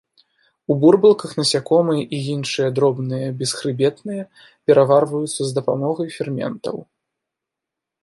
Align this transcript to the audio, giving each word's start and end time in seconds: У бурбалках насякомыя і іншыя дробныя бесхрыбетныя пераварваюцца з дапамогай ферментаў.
У 0.71 0.77
бурбалках 0.83 1.31
насякомыя 1.39 2.07
і 2.17 2.23
іншыя 2.35 2.69
дробныя 2.81 3.29
бесхрыбетныя 3.43 4.23
пераварваюцца 4.65 5.39
з 5.43 5.51
дапамогай 5.59 6.07
ферментаў. 6.19 6.75